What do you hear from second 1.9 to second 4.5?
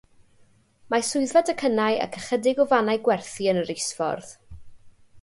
ac ychydig o fannau gwerthu yn yr isffordd.